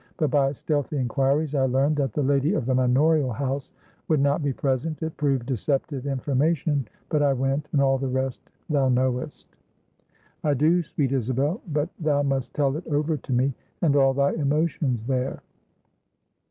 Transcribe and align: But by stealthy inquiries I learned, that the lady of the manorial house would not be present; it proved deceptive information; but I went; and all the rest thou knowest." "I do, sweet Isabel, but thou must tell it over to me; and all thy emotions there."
But 0.17 0.31
by 0.31 0.51
stealthy 0.53 0.97
inquiries 0.97 1.53
I 1.53 1.67
learned, 1.67 1.97
that 1.97 2.11
the 2.11 2.23
lady 2.23 2.53
of 2.55 2.65
the 2.65 2.73
manorial 2.73 3.31
house 3.31 3.69
would 4.07 4.19
not 4.19 4.41
be 4.41 4.51
present; 4.51 5.03
it 5.03 5.15
proved 5.15 5.45
deceptive 5.45 6.07
information; 6.07 6.87
but 7.09 7.21
I 7.21 7.33
went; 7.33 7.67
and 7.71 7.83
all 7.83 7.99
the 7.99 8.07
rest 8.07 8.41
thou 8.67 8.89
knowest." 8.89 9.55
"I 10.43 10.55
do, 10.55 10.81
sweet 10.81 11.11
Isabel, 11.11 11.61
but 11.67 11.89
thou 11.99 12.23
must 12.23 12.55
tell 12.55 12.75
it 12.77 12.87
over 12.87 13.15
to 13.17 13.31
me; 13.31 13.53
and 13.83 13.95
all 13.95 14.15
thy 14.15 14.31
emotions 14.31 15.05
there." 15.05 15.43